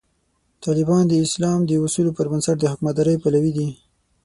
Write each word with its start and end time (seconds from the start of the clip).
طالبان 0.65 1.03
د 1.07 1.13
اسلام 1.25 1.59
د 1.65 1.71
اصولو 1.85 2.11
پر 2.17 2.25
بنسټ 2.31 2.55
د 2.59 2.65
حکومتدارۍ 2.71 3.15
پلوي 3.23 3.51
دي. 3.57 3.69